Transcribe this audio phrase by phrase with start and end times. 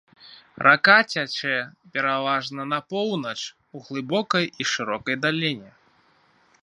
[0.67, 1.57] Рака цячэ
[1.97, 5.71] пераважна на поўнач у глыбокай і шырокай даліне.